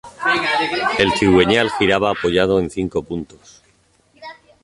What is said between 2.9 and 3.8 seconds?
puntos.